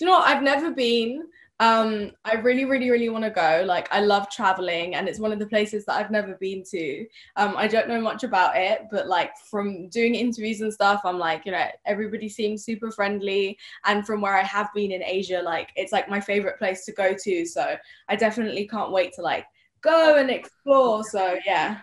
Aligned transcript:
You 0.00 0.06
know 0.06 0.12
what? 0.18 0.28
I've 0.28 0.42
never 0.42 0.70
been. 0.70 1.26
Um, 1.60 2.12
I 2.24 2.36
really, 2.36 2.64
really, 2.64 2.90
really 2.90 3.10
want 3.10 3.24
to 3.24 3.30
go. 3.30 3.62
Like, 3.66 3.86
I 3.92 4.00
love 4.00 4.30
traveling, 4.30 4.94
and 4.94 5.06
it's 5.06 5.18
one 5.18 5.30
of 5.30 5.38
the 5.38 5.46
places 5.46 5.84
that 5.84 5.96
I've 5.96 6.10
never 6.10 6.34
been 6.40 6.62
to. 6.70 7.06
Um, 7.36 7.54
I 7.54 7.68
don't 7.68 7.86
know 7.86 8.00
much 8.00 8.24
about 8.24 8.56
it, 8.56 8.86
but 8.90 9.08
like 9.08 9.36
from 9.50 9.90
doing 9.90 10.14
interviews 10.14 10.62
and 10.62 10.72
stuff, 10.72 11.02
I'm 11.04 11.18
like, 11.18 11.44
you 11.44 11.52
know, 11.52 11.66
everybody 11.84 12.30
seems 12.30 12.64
super 12.64 12.90
friendly. 12.90 13.58
And 13.84 14.06
from 14.06 14.22
where 14.22 14.38
I 14.38 14.42
have 14.42 14.70
been 14.74 14.90
in 14.90 15.02
Asia, 15.02 15.42
like, 15.42 15.68
it's 15.76 15.92
like 15.92 16.08
my 16.08 16.20
favorite 16.20 16.58
place 16.58 16.86
to 16.86 16.92
go 16.92 17.14
to. 17.22 17.44
So 17.44 17.76
I 18.08 18.16
definitely 18.16 18.66
can't 18.66 18.92
wait 18.92 19.12
to 19.16 19.22
like 19.22 19.44
go 19.82 20.16
and 20.16 20.30
explore. 20.30 21.04
So 21.04 21.36
yeah, 21.44 21.80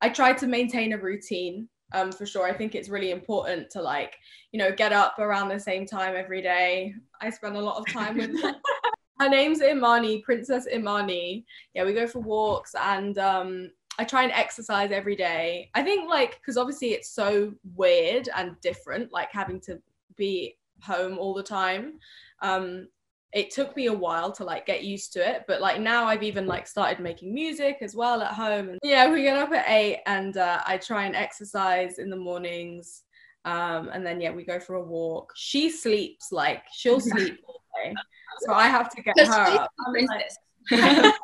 I 0.00 0.08
try 0.08 0.32
to 0.32 0.46
maintain 0.46 0.94
a 0.94 0.98
routine 0.98 1.68
um, 1.92 2.12
for 2.12 2.26
sure. 2.26 2.46
I 2.46 2.52
think 2.52 2.74
it's 2.74 2.88
really 2.88 3.10
important 3.10 3.70
to 3.70 3.82
like, 3.82 4.16
you 4.52 4.58
know, 4.58 4.72
get 4.72 4.92
up 4.92 5.18
around 5.18 5.48
the 5.48 5.60
same 5.60 5.86
time 5.86 6.14
every 6.16 6.42
day. 6.42 6.94
I 7.20 7.30
spend 7.30 7.56
a 7.56 7.60
lot 7.60 7.78
of 7.78 7.92
time 7.92 8.16
with 8.16 8.30
her 9.20 9.28
name's 9.28 9.62
Imani, 9.62 10.22
Princess 10.22 10.66
Imani. 10.72 11.44
Yeah, 11.74 11.84
we 11.84 11.92
go 11.92 12.06
for 12.06 12.20
walks 12.20 12.74
and 12.74 13.18
um, 13.18 13.70
I 13.98 14.04
try 14.04 14.22
and 14.22 14.32
exercise 14.32 14.92
every 14.92 15.16
day. 15.16 15.70
I 15.74 15.82
think 15.82 16.08
like 16.08 16.40
because 16.40 16.56
obviously 16.56 16.92
it's 16.92 17.10
so 17.10 17.54
weird 17.74 18.28
and 18.36 18.60
different, 18.60 19.12
like 19.12 19.30
having 19.32 19.60
to 19.62 19.80
be 20.16 20.56
home 20.82 21.18
all 21.18 21.34
the 21.34 21.42
time. 21.42 21.94
Um, 22.40 22.88
it 23.32 23.50
took 23.50 23.76
me 23.76 23.86
a 23.86 23.92
while 23.92 24.32
to 24.32 24.44
like 24.44 24.66
get 24.66 24.84
used 24.84 25.12
to 25.12 25.28
it, 25.28 25.44
but 25.46 25.60
like 25.60 25.80
now 25.80 26.04
I've 26.04 26.22
even 26.22 26.46
like 26.46 26.66
started 26.66 27.00
making 27.00 27.34
music 27.34 27.78
as 27.82 27.94
well 27.94 28.22
at 28.22 28.32
home. 28.32 28.70
And 28.70 28.78
yeah, 28.82 29.10
we 29.10 29.22
get 29.22 29.36
up 29.36 29.52
at 29.52 29.68
eight 29.68 30.00
and 30.06 30.36
uh, 30.36 30.62
I 30.66 30.78
try 30.78 31.04
and 31.04 31.14
exercise 31.14 31.98
in 31.98 32.10
the 32.10 32.16
mornings. 32.16 33.02
Um, 33.44 33.90
and 33.92 34.04
then 34.04 34.20
yeah, 34.20 34.32
we 34.32 34.44
go 34.44 34.58
for 34.58 34.76
a 34.76 34.82
walk. 34.82 35.32
She 35.36 35.70
sleeps 35.70 36.32
like 36.32 36.62
she'll 36.72 37.00
sleep 37.00 37.38
all 37.46 37.60
day 37.84 37.94
so 38.40 38.52
I 38.52 38.68
have 38.68 38.88
to 38.90 39.02
get 39.02 39.18
her 39.18 39.32
up. 39.32 39.70
Like, 39.92 40.08
yeah, 40.70 41.14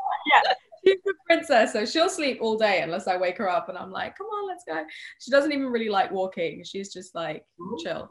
she's 0.84 0.98
the 1.05 1.14
princess, 1.27 1.72
so 1.72 1.84
she'll 1.84 2.08
sleep 2.08 2.39
all 2.41 2.56
day 2.56 2.83
unless 2.83 3.06
I 3.06 3.16
wake 3.16 3.39
her 3.39 3.48
up 3.48 3.68
and 3.68 3.78
I'm 3.78 3.91
like, 3.91 4.16
come 4.16 4.27
on, 4.27 4.48
let's 4.48 4.64
go. 4.66 4.84
She 5.20 5.30
doesn't 5.30 5.52
even 5.52 5.66
really 5.66 5.89
like 5.89 6.11
walking. 6.11 6.62
She's 6.64 6.92
just 6.92 7.14
like 7.14 7.44
Ooh. 7.61 7.77
chill. 7.83 8.08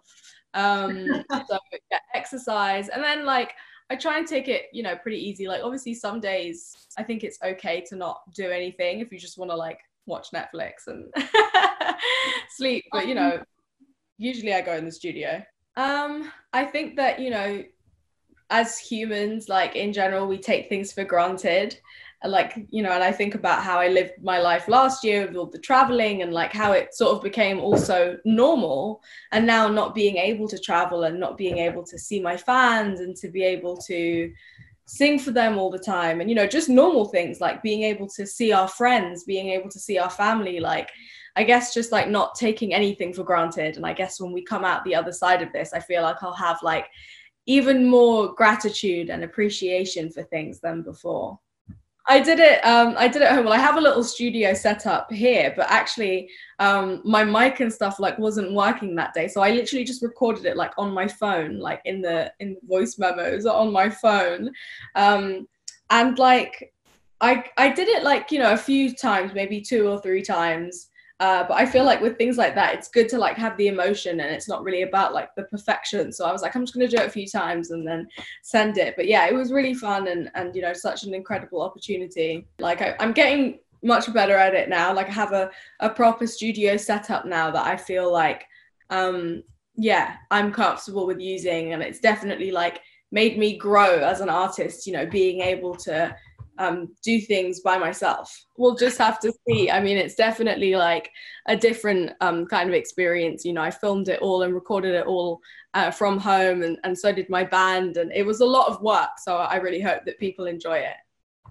Um, 0.53 1.23
so 1.31 1.57
yeah, 1.91 1.97
exercise, 2.13 2.89
and 2.89 3.03
then 3.03 3.25
like 3.25 3.53
I 3.93 3.95
try 3.95 4.17
and 4.17 4.27
take 4.27 4.47
it, 4.47 4.69
you 4.73 4.81
know, 4.81 4.95
pretty 4.95 5.19
easy. 5.19 5.47
Like 5.47 5.61
obviously, 5.63 5.93
some 5.93 6.19
days 6.19 6.75
I 6.97 7.03
think 7.03 7.23
it's 7.23 7.37
okay 7.43 7.81
to 7.89 7.95
not 7.95 8.21
do 8.33 8.49
anything 8.49 9.01
if 9.01 9.11
you 9.11 9.19
just 9.19 9.37
want 9.37 9.51
to 9.51 9.55
like 9.55 9.77
watch 10.07 10.29
Netflix 10.33 10.87
and 10.87 11.13
sleep. 12.49 12.85
But 12.91 13.07
you 13.07 13.13
know, 13.13 13.43
usually 14.17 14.51
I 14.51 14.61
go 14.61 14.73
in 14.73 14.85
the 14.85 14.91
studio. 14.91 15.43
Um, 15.77 16.31
I 16.53 16.65
think 16.65 16.95
that 16.95 17.19
you 17.19 17.29
know 17.29 17.63
as 18.49 18.79
humans, 18.79 19.47
like 19.47 19.75
in 19.75 19.93
general, 19.93 20.25
we 20.25 20.39
take 20.39 20.69
things 20.69 20.91
for 20.91 21.03
granted. 21.03 21.79
Like, 22.25 22.65
you 22.69 22.81
know, 22.81 22.91
and 22.91 23.03
I 23.03 23.11
think 23.11 23.35
about 23.35 23.63
how 23.63 23.79
I 23.79 23.89
lived 23.89 24.13
my 24.21 24.39
life 24.39 24.67
last 24.67 25.03
year 25.03 25.27
with 25.27 25.35
all 25.35 25.45
the 25.45 25.59
traveling 25.59 26.21
and 26.21 26.33
like 26.33 26.53
how 26.53 26.71
it 26.71 26.93
sort 26.95 27.15
of 27.15 27.23
became 27.23 27.59
also 27.59 28.17
normal. 28.25 29.01
And 29.31 29.45
now 29.45 29.67
not 29.67 29.93
being 29.93 30.17
able 30.17 30.47
to 30.47 30.57
travel 30.57 31.03
and 31.03 31.19
not 31.19 31.37
being 31.37 31.57
able 31.57 31.83
to 31.83 31.97
see 31.97 32.21
my 32.21 32.37
fans 32.37 32.99
and 32.99 33.15
to 33.17 33.29
be 33.29 33.43
able 33.43 33.77
to 33.87 34.31
sing 34.85 35.17
for 35.17 35.31
them 35.31 35.57
all 35.57 35.71
the 35.71 35.79
time 35.79 36.19
and 36.19 36.29
you 36.29 36.35
know 36.35 36.45
just 36.45 36.67
normal 36.67 37.05
things 37.05 37.39
like 37.39 37.63
being 37.63 37.83
able 37.83 38.05
to 38.05 38.27
see 38.27 38.51
our 38.51 38.67
friends 38.67 39.23
being 39.23 39.47
able 39.47 39.69
to 39.69 39.79
see 39.79 39.97
our 39.97 40.09
family 40.09 40.59
like 40.59 40.91
i 41.37 41.43
guess 41.43 41.73
just 41.73 41.93
like 41.93 42.09
not 42.09 42.35
taking 42.35 42.73
anything 42.73 43.13
for 43.13 43.23
granted 43.23 43.77
and 43.77 43.85
i 43.85 43.93
guess 43.93 44.19
when 44.19 44.33
we 44.33 44.43
come 44.43 44.65
out 44.65 44.83
the 44.83 44.93
other 44.93 45.13
side 45.13 45.41
of 45.41 45.53
this 45.53 45.71
i 45.71 45.79
feel 45.79 46.01
like 46.01 46.21
i'll 46.21 46.33
have 46.33 46.59
like 46.63 46.87
even 47.45 47.89
more 47.89 48.33
gratitude 48.33 49.09
and 49.09 49.23
appreciation 49.23 50.09
for 50.09 50.23
things 50.23 50.59
than 50.59 50.81
before. 50.81 51.39
I 52.07 52.19
did 52.19 52.39
it. 52.39 52.59
Um, 52.65 52.95
I 52.97 53.07
did 53.07 53.21
it 53.21 53.25
at 53.25 53.35
home. 53.35 53.45
Well, 53.45 53.53
I 53.53 53.59
have 53.59 53.77
a 53.77 53.81
little 53.81 54.03
studio 54.03 54.53
set 54.53 54.85
up 54.85 55.11
here, 55.11 55.53
but 55.55 55.69
actually, 55.69 56.29
um, 56.59 57.01
my 57.05 57.23
mic 57.23 57.61
and 57.61 57.71
stuff 57.71 57.99
like 57.99 58.17
wasn't 58.19 58.53
working 58.53 58.93
that 58.95 59.13
day. 59.13 59.27
So 59.29 59.41
I 59.41 59.51
literally 59.51 59.85
just 59.85 60.01
recorded 60.01 60.45
it 60.45 60.57
like 60.57 60.73
on 60.77 60.93
my 60.93 61.07
phone, 61.07 61.59
like 61.59 61.81
in 61.85 62.01
the 62.01 62.33
in 62.39 62.55
the 62.55 62.67
voice 62.67 62.97
memos 62.99 63.45
on 63.45 63.71
my 63.71 63.89
phone, 63.89 64.51
um, 64.95 65.47
and 65.91 66.19
like 66.19 66.73
I 67.21 67.45
I 67.57 67.69
did 67.69 67.87
it 67.87 68.03
like 68.03 68.31
you 68.31 68.39
know 68.39 68.51
a 68.51 68.57
few 68.57 68.93
times, 68.93 69.33
maybe 69.33 69.61
two 69.61 69.87
or 69.87 70.01
three 70.01 70.21
times, 70.21 70.89
uh, 71.23 71.47
but 71.47 71.53
I 71.53 71.65
feel 71.65 71.85
like 71.85 72.01
with 72.01 72.17
things 72.17 72.37
like 72.37 72.53
that, 72.55 72.75
it's 72.75 72.89
good 72.89 73.07
to 73.07 73.17
like 73.17 73.37
have 73.37 73.55
the 73.55 73.69
emotion 73.69 74.19
and 74.19 74.29
it's 74.29 74.49
not 74.49 74.61
really 74.61 74.81
about 74.81 75.13
like 75.13 75.33
the 75.35 75.43
perfection. 75.43 76.11
So 76.11 76.25
I 76.25 76.33
was 76.33 76.41
like, 76.41 76.53
I'm 76.53 76.63
just 76.63 76.73
gonna 76.73 76.85
do 76.85 76.97
it 76.97 77.05
a 77.05 77.09
few 77.09 77.25
times 77.25 77.71
and 77.71 77.87
then 77.87 78.09
send 78.41 78.77
it. 78.77 78.97
But 78.97 79.07
yeah, 79.07 79.25
it 79.27 79.33
was 79.33 79.53
really 79.53 79.73
fun 79.73 80.09
and 80.09 80.29
and 80.35 80.53
you 80.53 80.61
know 80.61 80.73
such 80.73 81.05
an 81.05 81.13
incredible 81.13 81.61
opportunity. 81.61 82.45
Like 82.59 82.81
I, 82.81 82.97
I'm 82.99 83.13
getting 83.13 83.59
much 83.81 84.13
better 84.13 84.35
at 84.35 84.53
it 84.53 84.67
now. 84.67 84.93
Like 84.93 85.07
I 85.07 85.13
have 85.13 85.31
a, 85.31 85.49
a 85.79 85.89
proper 85.89 86.27
studio 86.27 86.75
set 86.75 87.09
up 87.09 87.25
now 87.25 87.49
that 87.51 87.65
I 87.65 87.77
feel 87.77 88.11
like 88.11 88.43
um 88.89 89.43
yeah, 89.77 90.17
I'm 90.29 90.51
comfortable 90.51 91.07
with 91.07 91.21
using 91.21 91.71
and 91.71 91.81
it's 91.81 91.99
definitely 92.01 92.51
like 92.51 92.81
made 93.13 93.37
me 93.37 93.57
grow 93.57 93.99
as 93.99 94.19
an 94.19 94.29
artist, 94.29 94.85
you 94.85 94.91
know, 94.91 95.05
being 95.05 95.39
able 95.39 95.73
to 95.75 96.13
um, 96.57 96.93
do 97.03 97.19
things 97.19 97.59
by 97.61 97.77
myself. 97.77 98.45
We'll 98.57 98.75
just 98.75 98.97
have 98.97 99.19
to 99.21 99.33
see. 99.47 99.71
I 99.71 99.79
mean, 99.81 99.97
it's 99.97 100.15
definitely 100.15 100.75
like 100.75 101.09
a 101.47 101.55
different 101.55 102.13
um, 102.21 102.45
kind 102.45 102.69
of 102.69 102.75
experience. 102.75 103.43
You 103.43 103.53
know, 103.53 103.61
I 103.61 103.71
filmed 103.71 104.09
it 104.09 104.21
all 104.21 104.43
and 104.43 104.53
recorded 104.53 104.93
it 104.93 105.05
all 105.05 105.41
uh, 105.73 105.91
from 105.91 106.19
home, 106.19 106.63
and, 106.63 106.77
and 106.83 106.97
so 106.97 107.11
did 107.11 107.29
my 107.29 107.43
band. 107.43 107.97
And 107.97 108.11
it 108.13 108.25
was 108.25 108.41
a 108.41 108.45
lot 108.45 108.69
of 108.69 108.81
work. 108.81 109.09
So 109.17 109.37
I 109.37 109.55
really 109.55 109.81
hope 109.81 110.05
that 110.05 110.19
people 110.19 110.45
enjoy 110.45 110.77
it. 110.77 110.95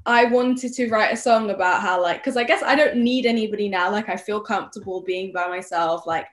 I 0.04 0.24
wanted 0.24 0.72
to 0.74 0.88
write 0.88 1.12
a 1.12 1.16
song 1.16 1.50
about 1.50 1.80
how, 1.80 2.02
like, 2.02 2.18
because 2.18 2.36
I 2.36 2.44
guess 2.44 2.62
I 2.62 2.74
don't 2.74 2.96
need 2.96 3.26
anybody 3.26 3.68
now. 3.68 3.90
Like, 3.90 4.08
I 4.08 4.16
feel 4.16 4.40
comfortable 4.40 5.02
being 5.02 5.32
by 5.32 5.46
myself. 5.48 6.06
Like, 6.06 6.26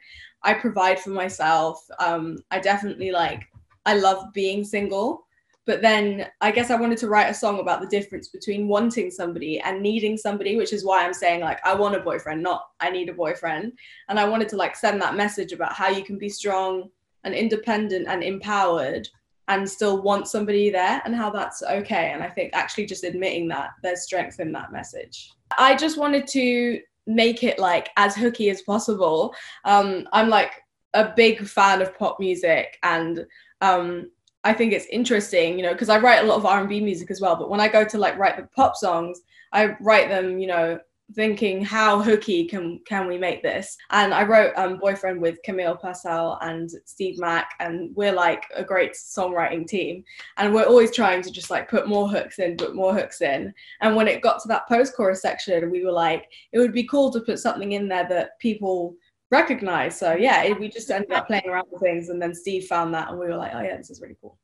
I 0.44 0.54
provide 0.54 1.00
for 1.00 1.12
myself. 1.12 1.86
Um, 2.00 2.38
I 2.50 2.60
definitely 2.60 3.12
like, 3.12 3.44
I 3.86 3.96
love 3.96 4.34
being 4.34 4.64
single 4.64 5.26
but 5.70 5.84
then 5.84 6.26
I 6.42 6.50
guess 6.50 6.72
I 6.72 6.82
wanted 6.82 6.98
to 6.98 7.10
write 7.10 7.30
a 7.30 7.34
song 7.34 7.60
about 7.60 7.80
the 7.80 7.86
difference 7.86 8.30
between 8.30 8.68
wanting 8.68 9.12
somebody 9.12 9.60
and 9.60 9.84
needing 9.84 10.18
somebody, 10.18 10.58
which 10.58 10.74
is 10.74 10.84
why 10.84 11.06
I'm 11.06 11.14
saying 11.14 11.42
like 11.42 11.64
I 11.64 11.76
want 11.76 11.94
a 11.94 12.00
boyfriend, 12.00 12.42
not 12.42 12.70
I 12.80 12.90
need 12.90 13.08
a 13.08 13.14
boyfriend. 13.14 13.74
And 14.08 14.20
I 14.20 14.28
wanted 14.28 14.50
to 14.50 14.56
like 14.56 14.76
send 14.76 15.00
that 15.04 15.16
message 15.16 15.52
about 15.52 15.74
how 15.74 15.90
you 15.90 16.04
can 16.04 16.18
be 16.18 16.28
strong 16.28 16.90
and 17.24 17.36
independent 17.36 18.08
and 18.08 18.24
empowered 18.24 19.08
and 19.48 19.70
still 19.70 20.02
want 20.02 20.28
somebody 20.28 20.72
there 20.72 21.04
and 21.06 21.16
how 21.16 21.30
that's 21.30 21.62
okay. 21.62 22.14
And 22.14 22.24
I 22.24 22.30
think 22.30 22.50
actually 22.56 22.88
just 22.88 23.04
admitting 23.04 23.48
that 23.50 23.70
there's 23.84 24.02
strength 24.02 24.40
in 24.40 24.52
that 24.54 24.72
message. 24.72 25.30
I 25.56 25.76
just 25.76 26.00
wanted 26.00 26.26
to 26.30 26.80
make 27.06 27.44
it 27.44 27.60
like 27.60 27.90
as 27.96 28.16
hooky 28.16 28.50
as 28.50 28.64
possible. 28.64 29.36
Um, 29.66 30.08
I'm 30.14 30.30
like 30.30 30.64
a 30.96 31.14
big 31.16 31.46
fan 31.46 31.84
of 31.84 31.96
pop 31.96 32.20
music 32.20 32.80
and 32.82 33.28
um, 33.62 34.10
I 34.44 34.54
think 34.54 34.72
it's 34.74 34.86
interesting, 34.88 35.58
you 35.58 35.64
know, 35.64 35.74
because 35.74 35.90
I 35.90 36.00
write 36.00 36.24
a 36.24 36.28
lot 36.28 36.38
of 36.38 36.46
R&B 36.46 36.82
music 36.82 37.12
as 37.12 37.20
well. 37.20 37.36
But 37.36 37.50
when 37.50 37.60
I 37.60 37.68
go 37.68 37.84
to 37.84 37.98
like 37.98 38.18
write 38.18 38.38
the 38.38 38.48
pop 38.56 38.76
songs, 38.76 39.22
I 39.52 39.76
write 39.82 40.10
them, 40.10 40.40
you 40.40 40.48
know, 40.48 40.80
thinking 41.16 41.64
how 41.64 42.02
hooky 42.02 42.46
can 42.46 42.80
can 42.88 43.08
we 43.08 43.18
make 43.18 43.42
this? 43.42 43.76
And 43.92 44.14
I 44.14 44.24
wrote 44.24 44.54
um, 44.56 44.78
"Boyfriend" 44.78 45.22
with 45.22 45.42
Camille 45.44 45.76
Purcell 45.76 46.38
and 46.42 46.70
Steve 46.86 47.20
Mac, 47.20 47.52
and 47.60 47.96
we're 47.96 48.14
like 48.14 48.44
a 48.56 48.64
great 48.64 48.94
songwriting 48.94 49.68
team. 49.68 50.04
And 50.38 50.54
we're 50.54 50.66
always 50.66 50.94
trying 50.94 51.22
to 51.24 51.32
just 51.32 51.50
like 51.50 51.70
put 51.70 51.88
more 51.88 52.08
hooks 52.08 52.40
in, 52.40 52.58
put 52.58 52.76
more 52.76 52.94
hooks 52.94 53.22
in. 53.22 53.54
And 53.82 53.96
when 53.96 54.08
it 54.08 54.22
got 54.22 54.42
to 54.42 54.48
that 54.50 54.68
post-chorus 54.68 55.22
section, 55.22 55.72
we 55.72 55.84
were 55.84 55.92
like, 55.92 56.26
it 56.52 56.60
would 56.60 56.74
be 56.74 56.88
cool 56.88 57.12
to 57.12 57.22
put 57.22 57.40
something 57.40 57.72
in 57.74 57.88
there 57.88 58.08
that 58.10 58.40
people 58.40 58.96
recognize. 59.32 59.98
So 59.98 60.14
yeah, 60.14 60.44
it, 60.44 60.60
we 60.60 60.70
just 60.70 60.90
ended 60.90 61.12
up 61.12 61.28
playing 61.28 61.48
around 61.48 61.68
with 61.72 61.82
things, 61.82 62.10
and 62.10 62.22
then 62.22 62.34
Steve 62.34 62.66
found 62.66 62.94
that, 62.94 63.10
and 63.10 63.20
we 63.20 63.28
were 63.28 63.36
like, 63.36 63.52
oh 63.54 63.62
yeah, 63.62 63.78
this 63.78 63.90
is 63.90 64.02
really 64.02 64.18
cool. 64.22 64.38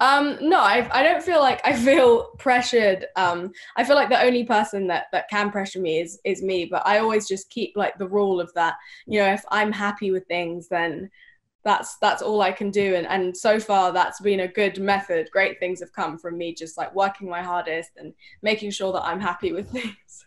Um, 0.00 0.36
no, 0.40 0.58
I, 0.58 0.88
I 0.90 1.04
don't 1.04 1.22
feel 1.22 1.38
like 1.40 1.60
I 1.64 1.74
feel 1.74 2.30
pressured. 2.38 3.06
Um, 3.14 3.52
I 3.76 3.84
feel 3.84 3.94
like 3.94 4.08
the 4.08 4.20
only 4.20 4.42
person 4.42 4.88
that 4.88 5.06
that 5.12 5.28
can 5.30 5.50
pressure 5.52 5.80
me 5.80 6.00
is 6.00 6.18
is 6.24 6.42
me. 6.42 6.64
But 6.64 6.84
I 6.84 6.98
always 6.98 7.28
just 7.28 7.50
keep 7.50 7.76
like 7.76 7.96
the 7.98 8.08
rule 8.08 8.40
of 8.40 8.52
that. 8.54 8.74
You 9.06 9.20
know, 9.20 9.32
if 9.32 9.44
I'm 9.50 9.70
happy 9.70 10.10
with 10.10 10.26
things, 10.26 10.66
then 10.66 11.08
that's 11.64 11.98
that's 11.98 12.20
all 12.20 12.42
I 12.42 12.50
can 12.50 12.70
do. 12.72 12.96
And 12.96 13.06
and 13.06 13.36
so 13.36 13.60
far 13.60 13.92
that's 13.92 14.20
been 14.20 14.40
a 14.40 14.48
good 14.48 14.80
method. 14.80 15.28
Great 15.30 15.60
things 15.60 15.78
have 15.78 15.92
come 15.92 16.18
from 16.18 16.36
me 16.36 16.52
just 16.52 16.76
like 16.76 16.92
working 16.96 17.28
my 17.28 17.42
hardest 17.42 17.90
and 17.96 18.12
making 18.42 18.72
sure 18.72 18.92
that 18.92 19.04
I'm 19.04 19.20
happy 19.20 19.52
with 19.52 19.70
things. 19.72 20.26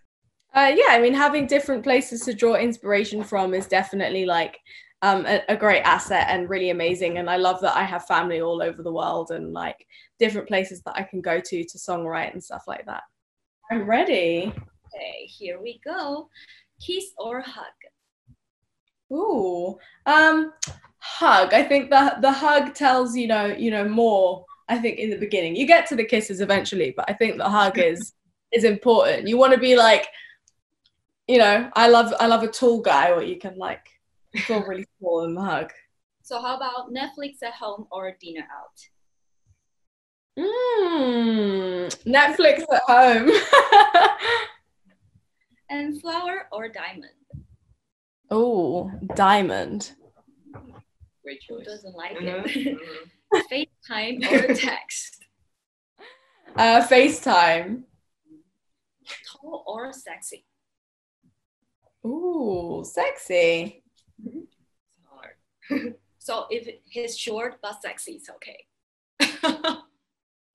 Uh, 0.56 0.74
yeah, 0.74 0.92
I 0.92 1.02
mean, 1.02 1.14
having 1.14 1.48
different 1.48 1.84
places 1.84 2.22
to 2.22 2.34
draw 2.34 2.56
inspiration 2.56 3.24
from 3.24 3.54
is 3.54 3.68
definitely 3.68 4.26
like 4.26 4.58
um, 5.02 5.26
a, 5.26 5.42
a, 5.50 5.58
great 5.58 5.82
asset 5.82 6.28
and 6.30 6.50
really 6.50 6.70
amazing. 6.70 7.18
And 7.18 7.30
I 7.30 7.36
love 7.36 7.60
that 7.60 7.76
I 7.76 7.84
have 7.84 8.06
family 8.06 8.40
all 8.40 8.64
over 8.64 8.82
the 8.82 8.92
world 8.92 9.32
and 9.32 9.52
like 9.52 9.86
different 10.18 10.48
places 10.48 10.82
that 10.84 10.96
I 10.96 11.04
can 11.04 11.20
go 11.20 11.42
to 11.42 11.64
to 11.64 11.78
songwrite 11.78 12.32
and 12.32 12.42
stuff 12.42 12.64
like 12.68 12.86
that. 12.86 13.04
I'm 13.70 13.86
ready. 13.86 14.54
Okay, 14.96 15.26
here 15.26 15.62
we 15.62 15.82
go. 15.84 16.30
Kiss 16.82 17.06
or 17.18 17.42
hug? 17.42 17.66
Ooh, 19.12 19.78
um, 20.06 20.54
hug. 21.00 21.54
I 21.54 21.64
think 21.64 21.90
the 21.90 22.18
the 22.22 22.32
hug 22.32 22.74
tells 22.74 23.16
you 23.16 23.28
know 23.28 23.46
you 23.46 23.72
know 23.72 23.88
more. 23.88 24.46
I 24.70 24.80
think 24.80 24.98
in 24.98 25.10
the 25.10 25.18
beginning 25.18 25.56
you 25.56 25.68
get 25.68 25.86
to 25.88 25.96
the 25.96 26.06
kisses 26.06 26.42
eventually, 26.42 26.94
but 26.96 27.06
I 27.10 27.14
think 27.14 27.38
the 27.38 27.50
hug 27.50 27.78
is 27.78 28.14
is 28.54 28.64
important. 28.64 29.28
You 29.28 29.38
want 29.38 29.54
to 29.54 29.60
be 29.60 29.76
like, 29.76 30.08
you 31.28 31.38
know, 31.38 31.70
I 31.74 31.88
love 31.88 32.14
I 32.20 32.28
love 32.28 32.44
a 32.44 32.48
tall 32.48 32.82
guy 32.82 33.12
where 33.12 33.24
you 33.24 33.38
can 33.38 33.58
like 33.58 33.88
feel 34.36 34.64
really 34.64 34.86
small 35.00 35.24
in 35.26 35.36
the 35.36 35.42
hug. 35.42 35.72
So 36.22 36.42
how 36.42 36.58
about 36.58 36.92
Netflix 36.92 37.42
at 37.44 37.54
home 37.54 37.88
or 37.92 38.12
dinner 38.20 38.46
out? 38.52 38.82
Mm, 40.38 41.88
Netflix 42.06 42.66
at 42.74 42.82
home. 42.88 43.30
and 45.70 46.02
flower 46.02 46.48
or 46.52 46.68
diamond? 46.70 47.12
Oh, 48.30 48.92
diamond. 49.16 49.94
Great 51.24 51.42
choice. 51.42 51.60
Who 51.60 51.64
doesn't 51.64 51.96
like 51.96 52.18
mm-hmm. 52.18 52.48
it? 52.48 52.78
Mm-hmm. 52.78 53.08
FaceTime 53.52 54.32
or 54.32 54.54
text? 54.54 55.26
Uh, 56.56 56.86
FaceTime. 56.88 57.84
Tall 59.32 59.64
or 59.68 59.92
sexy? 59.94 60.46
Ooh, 62.06 62.84
sexy. 62.86 63.84
So 66.26 66.46
if 66.50 66.68
he's 66.86 67.16
short 67.18 67.58
but 67.62 67.82
sexy, 67.84 68.14
it's 68.14 68.32
okay. 68.32 68.66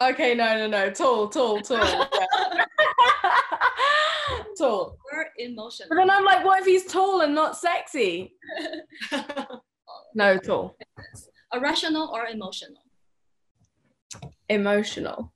okay, 0.03 0.35
no, 0.35 0.59
no, 0.59 0.67
no. 0.67 0.91
Tall, 0.91 1.29
tall, 1.29 1.61
tall. 1.61 1.79
tall. 4.59 4.97
Or 5.13 5.27
emotional. 5.39 5.89
But 5.89 5.95
then 5.95 6.11
I'm 6.11 6.25
like, 6.25 6.45
what 6.45 6.61
if 6.61 6.67
he's 6.67 6.87
tall 6.87 7.21
and 7.21 7.37
not 7.37 7.57
sexy? 7.57 8.35
no, 10.15 10.39
tall. 10.39 10.77
Irrational 11.53 12.11
or 12.13 12.27
emotional? 12.27 12.83
Emotional. 14.49 15.33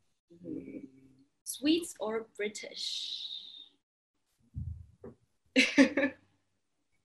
Sweets 1.44 1.94
or 2.00 2.26
British? 2.36 3.33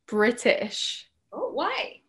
British. 0.07 1.09
Oh, 1.31 1.51
why? 1.53 2.01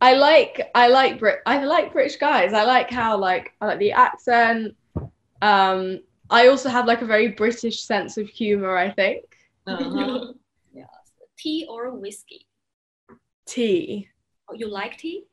I 0.00 0.14
like 0.14 0.70
I 0.74 0.88
like 0.88 1.18
Brit 1.18 1.40
I 1.46 1.64
like 1.64 1.92
British 1.92 2.16
guys. 2.16 2.52
I 2.52 2.64
like 2.64 2.90
how 2.90 3.16
like 3.16 3.52
I 3.60 3.66
like 3.66 3.78
the 3.78 3.92
accent. 3.92 4.74
Um 5.40 6.00
I 6.30 6.48
also 6.48 6.68
have 6.68 6.86
like 6.86 7.02
a 7.02 7.06
very 7.06 7.28
British 7.28 7.82
sense 7.82 8.16
of 8.16 8.28
humor, 8.28 8.76
I 8.76 8.90
think. 8.90 9.24
Uh-huh. 9.66 10.32
yeah. 10.74 10.84
Tea 11.38 11.66
or 11.70 11.90
whiskey? 11.94 12.46
Tea. 13.46 14.08
Oh, 14.48 14.54
you 14.54 14.68
like 14.68 14.98
tea? 14.98 15.24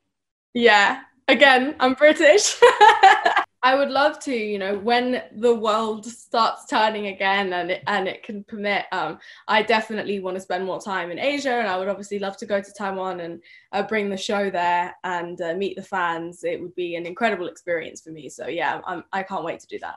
Yeah. 0.54 1.00
Again, 1.28 1.76
I'm 1.80 1.94
British. 1.94 2.56
I 3.64 3.76
would 3.76 3.90
love 3.90 4.18
to, 4.20 4.34
you 4.34 4.58
know, 4.58 4.76
when 4.76 5.22
the 5.36 5.54
world 5.54 6.04
starts 6.04 6.66
turning 6.66 7.06
again 7.06 7.52
and 7.52 7.70
it, 7.70 7.84
and 7.86 8.08
it 8.08 8.24
can 8.24 8.42
permit, 8.42 8.86
um, 8.90 9.20
I 9.46 9.62
definitely 9.62 10.18
want 10.18 10.36
to 10.36 10.40
spend 10.40 10.64
more 10.64 10.80
time 10.80 11.12
in 11.12 11.18
Asia, 11.20 11.52
and 11.52 11.68
I 11.68 11.78
would 11.78 11.86
obviously 11.86 12.18
love 12.18 12.36
to 12.38 12.46
go 12.46 12.60
to 12.60 12.72
Taiwan 12.72 13.20
and 13.20 13.40
uh, 13.70 13.84
bring 13.84 14.10
the 14.10 14.16
show 14.16 14.50
there 14.50 14.96
and 15.04 15.40
uh, 15.40 15.54
meet 15.54 15.76
the 15.76 15.82
fans. 15.82 16.42
It 16.42 16.60
would 16.60 16.74
be 16.74 16.96
an 16.96 17.06
incredible 17.06 17.46
experience 17.46 18.00
for 18.00 18.10
me. 18.10 18.28
So 18.28 18.48
yeah, 18.48 18.80
I'm, 18.84 19.04
I 19.12 19.22
can't 19.22 19.44
wait 19.44 19.60
to 19.60 19.66
do 19.68 19.78
that. 19.78 19.96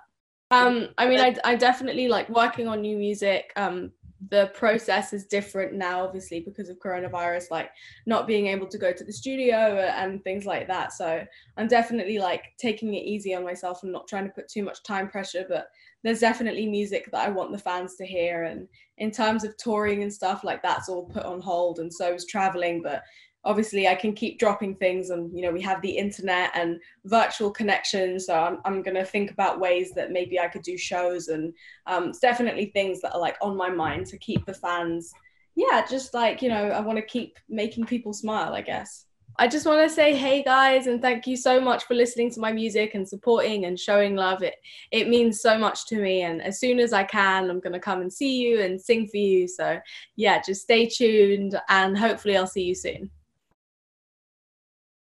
Um, 0.51 0.89
I 0.99 1.07
mean, 1.07 1.19
I, 1.19 1.35
I 1.43 1.55
definitely 1.55 2.07
like 2.07 2.29
working 2.29 2.67
on 2.67 2.81
new 2.81 2.97
music. 2.97 3.51
Um, 3.55 3.91
the 4.29 4.51
process 4.53 5.13
is 5.13 5.25
different 5.25 5.73
now 5.73 6.03
obviously 6.03 6.39
because 6.39 6.69
of 6.69 6.79
coronavirus 6.79 7.51
like 7.51 7.69
not 8.05 8.27
being 8.27 8.47
able 8.47 8.67
to 8.67 8.77
go 8.77 8.91
to 8.91 9.03
the 9.03 9.11
studio 9.11 9.55
and 9.95 10.23
things 10.23 10.45
like 10.45 10.67
that. 10.67 10.93
So 10.93 11.23
i'm 11.57 11.67
definitely 11.67 12.19
like 12.19 12.53
taking 12.57 12.93
it 12.93 13.05
easy 13.05 13.33
on 13.33 13.43
myself 13.43 13.83
and 13.83 13.91
not 13.91 14.07
trying 14.07 14.25
to 14.25 14.33
put 14.33 14.47
too 14.47 14.63
much 14.63 14.83
time 14.83 15.09
pressure 15.09 15.45
but 15.47 15.67
there's 16.03 16.19
definitely 16.19 16.67
music 16.67 17.09
that 17.11 17.27
i 17.27 17.29
want 17.29 17.51
the 17.51 17.57
fans 17.57 17.95
to 17.95 18.05
hear. 18.05 18.43
And 18.43 18.67
in 18.97 19.11
terms 19.11 19.43
of 19.43 19.57
touring 19.57 20.03
and 20.03 20.13
stuff 20.13 20.43
like 20.43 20.61
that's 20.61 20.87
all 20.87 21.03
put 21.05 21.23
on 21.23 21.41
hold 21.41 21.79
and 21.79 21.93
so 21.93 22.13
is 22.13 22.25
traveling. 22.25 22.81
But 22.81 23.03
obviously 23.45 23.87
I 23.87 23.95
can 23.95 24.13
keep 24.13 24.39
dropping 24.39 24.75
things 24.75 25.11
and 25.11 25.31
you 25.33 25.43
know 25.43 25.51
we 25.51 25.61
have 25.61 25.81
the 25.81 25.97
internet 25.97 26.51
and 26.55 26.79
virtual 27.05 27.51
connections 27.51 28.25
so 28.25 28.33
I'm, 28.33 28.57
I'm 28.65 28.81
going 28.81 28.95
to 28.95 29.05
think 29.05 29.31
about 29.31 29.59
ways 29.59 29.91
that 29.95 30.11
maybe 30.11 30.39
I 30.39 30.47
could 30.47 30.63
do 30.63 30.77
shows 30.77 31.27
and 31.27 31.53
um, 31.85 32.09
it's 32.09 32.19
definitely 32.19 32.67
things 32.67 33.01
that 33.01 33.13
are 33.13 33.21
like 33.21 33.37
on 33.41 33.55
my 33.55 33.69
mind 33.69 34.07
to 34.07 34.17
keep 34.17 34.45
the 34.45 34.53
fans 34.53 35.13
yeah 35.55 35.85
just 35.87 36.13
like 36.13 36.41
you 36.41 36.49
know 36.49 36.69
I 36.69 36.81
want 36.81 36.97
to 36.97 37.05
keep 37.05 37.37
making 37.47 37.85
people 37.85 38.13
smile 38.13 38.53
I 38.53 38.61
guess. 38.61 39.05
I 39.37 39.49
just 39.49 39.65
want 39.65 39.87
to 39.87 39.93
say 39.93 40.15
hey 40.15 40.43
guys 40.43 40.87
and 40.87 41.01
thank 41.01 41.27
you 41.27 41.35
so 41.35 41.59
much 41.59 41.83
for 41.83 41.93
listening 41.93 42.31
to 42.31 42.39
my 42.39 42.53
music 42.53 42.95
and 42.95 43.07
supporting 43.07 43.65
and 43.65 43.77
showing 43.77 44.15
love. 44.15 44.41
It 44.41 44.55
it 44.91 45.07
means 45.09 45.41
so 45.41 45.57
much 45.57 45.85
to 45.87 45.97
me 45.97 46.23
and 46.23 46.41
as 46.41 46.59
soon 46.59 46.79
as 46.79 46.93
I 46.93 47.03
can 47.03 47.49
I'm 47.49 47.59
going 47.59 47.73
to 47.73 47.79
come 47.79 48.01
and 48.01 48.11
see 48.11 48.37
you 48.37 48.61
and 48.61 48.81
sing 48.81 49.07
for 49.07 49.17
you. 49.17 49.47
So 49.47 49.77
yeah 50.15 50.41
just 50.41 50.61
stay 50.63 50.87
tuned 50.87 51.59
and 51.69 51.97
hopefully 51.97 52.37
I'll 52.37 52.47
see 52.47 52.63
you 52.63 52.75
soon 52.75 53.11